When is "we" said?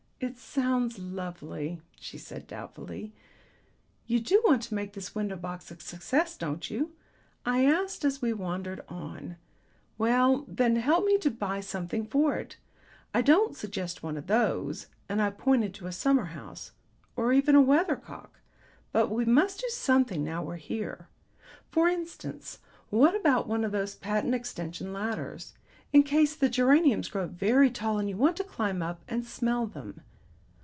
8.21-8.31, 19.09-19.25